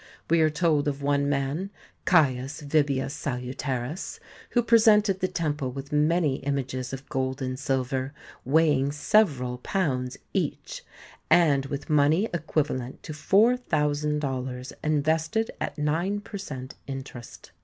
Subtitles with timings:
[0.31, 1.69] We are told of one man,
[2.05, 8.11] Caius Vibius Salutaris, who presented the temple with many images of gold and silver
[8.43, 10.83] weigh ing several pounds each,
[11.29, 17.51] and with money equiva lent to four thousand dollars invested at nine per cent, interest.